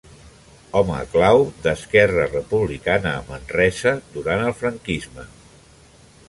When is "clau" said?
1.11-1.43